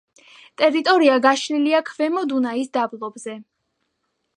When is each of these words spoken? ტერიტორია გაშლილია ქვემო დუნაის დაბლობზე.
ტერიტორია 0.61 1.19
გაშლილია 1.27 1.83
ქვემო 1.91 2.27
დუნაის 2.33 2.77
დაბლობზე. 2.79 3.41